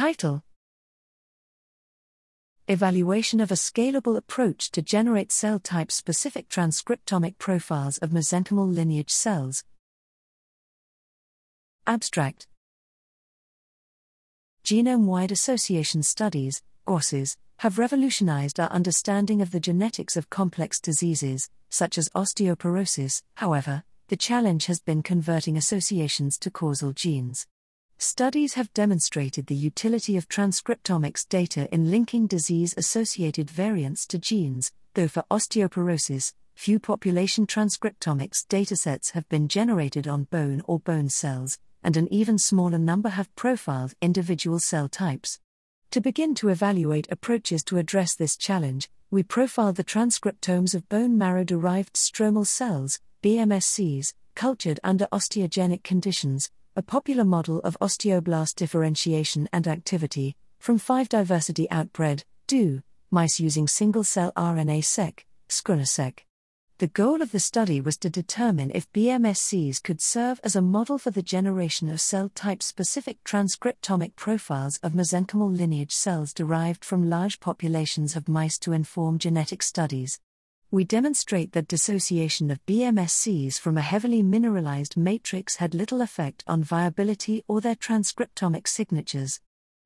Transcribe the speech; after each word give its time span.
Title 0.00 0.42
Evaluation 2.68 3.38
of 3.38 3.50
a 3.50 3.54
scalable 3.54 4.16
approach 4.16 4.70
to 4.70 4.80
generate 4.80 5.30
cell 5.30 5.58
type 5.58 5.92
specific 5.92 6.48
transcriptomic 6.48 7.36
profiles 7.36 7.98
of 7.98 8.08
mesenchymal 8.08 8.74
lineage 8.74 9.10
cells. 9.10 9.62
Abstract 11.86 12.46
Genome 14.64 15.04
wide 15.04 15.32
association 15.32 16.02
studies, 16.02 16.62
GWASs, 16.88 17.36
have 17.58 17.78
revolutionized 17.78 18.58
our 18.58 18.70
understanding 18.70 19.42
of 19.42 19.50
the 19.50 19.60
genetics 19.60 20.16
of 20.16 20.30
complex 20.30 20.80
diseases, 20.80 21.50
such 21.68 21.98
as 21.98 22.08
osteoporosis. 22.14 23.20
However, 23.34 23.84
the 24.08 24.16
challenge 24.16 24.64
has 24.64 24.80
been 24.80 25.02
converting 25.02 25.58
associations 25.58 26.38
to 26.38 26.50
causal 26.50 26.94
genes. 26.94 27.46
Studies 28.02 28.54
have 28.54 28.72
demonstrated 28.72 29.46
the 29.46 29.54
utility 29.54 30.16
of 30.16 30.26
transcriptomics 30.26 31.28
data 31.28 31.68
in 31.70 31.90
linking 31.90 32.26
disease 32.26 32.72
associated 32.78 33.50
variants 33.50 34.06
to 34.06 34.18
genes, 34.18 34.72
though 34.94 35.06
for 35.06 35.22
osteoporosis, 35.30 36.32
few 36.54 36.80
population 36.80 37.46
transcriptomics 37.46 38.46
datasets 38.46 39.10
have 39.10 39.28
been 39.28 39.48
generated 39.48 40.08
on 40.08 40.24
bone 40.24 40.62
or 40.64 40.80
bone 40.80 41.10
cells, 41.10 41.58
and 41.82 41.94
an 41.94 42.10
even 42.10 42.38
smaller 42.38 42.78
number 42.78 43.10
have 43.10 43.36
profiled 43.36 43.92
individual 44.00 44.58
cell 44.58 44.88
types. 44.88 45.38
To 45.90 46.00
begin 46.00 46.34
to 46.36 46.48
evaluate 46.48 47.06
approaches 47.12 47.62
to 47.64 47.76
address 47.76 48.14
this 48.14 48.34
challenge, 48.34 48.88
we 49.10 49.22
profiled 49.22 49.76
the 49.76 49.84
transcriptomes 49.84 50.74
of 50.74 50.88
bone 50.88 51.18
marrow 51.18 51.44
derived 51.44 51.96
stromal 51.96 52.46
cells, 52.46 52.98
BMSCs, 53.22 54.14
cultured 54.34 54.80
under 54.82 55.06
osteogenic 55.12 55.82
conditions, 55.82 56.50
a 56.76 56.82
popular 56.82 57.24
model 57.24 57.58
of 57.60 57.76
osteoblast 57.80 58.54
differentiation 58.54 59.48
and 59.52 59.66
activity, 59.66 60.36
from 60.60 60.78
5 60.78 61.08
diversity 61.08 61.66
outbred, 61.68 62.22
DO, 62.46 62.82
mice 63.10 63.40
using 63.40 63.66
single 63.66 64.04
cell 64.04 64.32
RNA 64.36 64.84
seq, 64.84 65.26
scRNA-seq. 65.48 66.24
The 66.78 66.86
goal 66.86 67.22
of 67.22 67.32
the 67.32 67.40
study 67.40 67.80
was 67.80 67.98
to 67.98 68.08
determine 68.08 68.70
if 68.72 68.90
BMSCs 68.92 69.82
could 69.82 70.00
serve 70.00 70.40
as 70.44 70.54
a 70.54 70.62
model 70.62 70.96
for 70.96 71.10
the 71.10 71.22
generation 71.22 71.90
of 71.90 72.00
cell 72.00 72.30
type 72.34 72.62
specific 72.62 73.22
transcriptomic 73.24 74.14
profiles 74.14 74.78
of 74.82 74.92
mesenchymal 74.92 75.54
lineage 75.54 75.92
cells 75.92 76.32
derived 76.32 76.84
from 76.84 77.10
large 77.10 77.40
populations 77.40 78.14
of 78.14 78.28
mice 78.28 78.58
to 78.60 78.72
inform 78.72 79.18
genetic 79.18 79.62
studies 79.62 80.20
we 80.72 80.84
demonstrate 80.84 81.50
that 81.52 81.66
dissociation 81.66 82.48
of 82.48 82.64
BMSCs 82.64 83.58
from 83.58 83.76
a 83.76 83.80
heavily 83.82 84.22
mineralized 84.22 84.96
matrix 84.96 85.56
had 85.56 85.74
little 85.74 86.00
effect 86.00 86.44
on 86.46 86.62
viability 86.62 87.42
or 87.48 87.60
their 87.60 87.74
transcriptomic 87.74 88.68
signatures. 88.68 89.40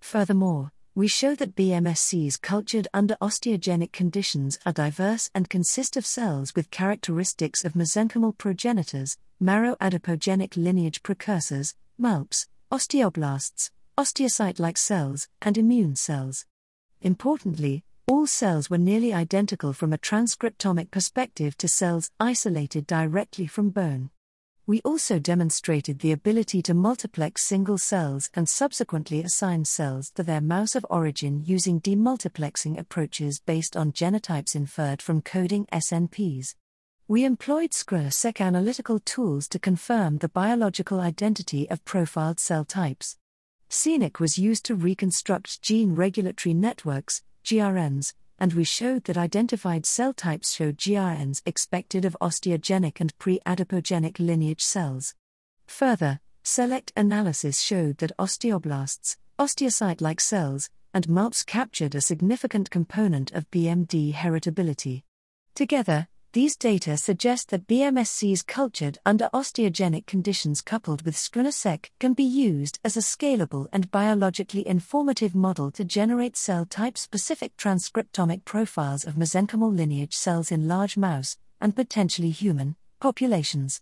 Furthermore, 0.00 0.72
we 0.94 1.08
show 1.08 1.34
that 1.34 1.54
BMSCs 1.54 2.40
cultured 2.40 2.88
under 2.92 3.16
osteogenic 3.22 3.92
conditions 3.92 4.58
are 4.66 4.72
diverse 4.72 5.30
and 5.34 5.48
consist 5.48 5.96
of 5.96 6.04
cells 6.04 6.54
with 6.54 6.70
characteristics 6.70 7.64
of 7.64 7.72
mesenchymal 7.72 8.36
progenitors, 8.36 9.16
marrow 9.40 9.76
adipogenic 9.80 10.58
lineage 10.58 11.02
precursors, 11.02 11.74
MALPs, 11.96 12.48
osteoblasts, 12.70 13.70
osteocyte 13.96 14.60
like 14.60 14.76
cells, 14.76 15.28
and 15.40 15.56
immune 15.56 15.96
cells. 15.96 16.44
Importantly, 17.00 17.82
all 18.08 18.26
cells 18.26 18.70
were 18.70 18.78
nearly 18.78 19.12
identical 19.12 19.72
from 19.72 19.92
a 19.92 19.98
transcriptomic 19.98 20.90
perspective 20.90 21.56
to 21.58 21.66
cells 21.66 22.10
isolated 22.20 22.86
directly 22.86 23.46
from 23.46 23.70
bone. 23.70 24.10
We 24.68 24.80
also 24.80 25.18
demonstrated 25.18 26.00
the 26.00 26.12
ability 26.12 26.62
to 26.62 26.74
multiplex 26.74 27.42
single 27.42 27.78
cells 27.78 28.30
and 28.34 28.48
subsequently 28.48 29.22
assign 29.22 29.64
cells 29.64 30.10
to 30.12 30.22
their 30.22 30.40
mouse 30.40 30.74
of 30.74 30.86
origin 30.90 31.42
using 31.44 31.80
demultiplexing 31.80 32.78
approaches 32.78 33.40
based 33.40 33.76
on 33.76 33.92
genotypes 33.92 34.56
inferred 34.56 35.02
from 35.02 35.20
coding 35.22 35.66
SNPs. 35.72 36.54
We 37.08 37.24
employed 37.24 37.70
scRNA-seq 37.70 38.40
analytical 38.40 38.98
tools 38.98 39.46
to 39.48 39.60
confirm 39.60 40.18
the 40.18 40.28
biological 40.28 40.98
identity 40.98 41.70
of 41.70 41.84
profiled 41.84 42.40
cell 42.40 42.64
types. 42.64 43.18
SCENIC 43.68 44.18
was 44.18 44.38
used 44.38 44.64
to 44.64 44.74
reconstruct 44.74 45.62
gene 45.62 45.94
regulatory 45.94 46.54
networks, 46.54 47.22
GRNs, 47.46 48.12
and 48.40 48.52
we 48.54 48.64
showed 48.64 49.04
that 49.04 49.16
identified 49.16 49.86
cell 49.86 50.12
types 50.12 50.52
showed 50.52 50.78
GRNs 50.78 51.42
expected 51.46 52.04
of 52.04 52.16
osteogenic 52.20 53.00
and 53.00 53.16
pre 53.18 53.38
adipogenic 53.46 54.18
lineage 54.18 54.64
cells. 54.64 55.14
Further, 55.68 56.18
select 56.42 56.92
analysis 56.96 57.60
showed 57.60 57.98
that 57.98 58.16
osteoblasts, 58.18 59.16
osteocyte 59.38 60.00
like 60.00 60.20
cells, 60.20 60.70
and 60.92 61.08
MALPs 61.08 61.44
captured 61.44 61.94
a 61.94 62.00
significant 62.00 62.68
component 62.68 63.30
of 63.30 63.48
BMD 63.52 64.12
heritability. 64.12 65.04
Together, 65.54 66.08
these 66.32 66.56
data 66.56 66.96
suggest 66.96 67.48
that 67.50 67.66
BMSCs 67.66 68.46
cultured 68.46 68.98
under 69.06 69.30
osteogenic 69.32 70.06
conditions 70.06 70.60
coupled 70.60 71.02
with 71.02 71.16
scRNA-seq 71.16 71.90
can 71.98 72.12
be 72.12 72.24
used 72.24 72.78
as 72.84 72.96
a 72.96 73.00
scalable 73.00 73.66
and 73.72 73.90
biologically 73.90 74.66
informative 74.66 75.34
model 75.34 75.70
to 75.70 75.84
generate 75.84 76.36
cell 76.36 76.66
type 76.66 76.98
specific 76.98 77.56
transcriptomic 77.56 78.44
profiles 78.44 79.04
of 79.04 79.14
mesenchymal 79.14 79.74
lineage 79.74 80.14
cells 80.14 80.52
in 80.52 80.68
large 80.68 80.96
mouse, 80.96 81.38
and 81.60 81.74
potentially 81.74 82.30
human, 82.30 82.76
populations. 83.00 83.80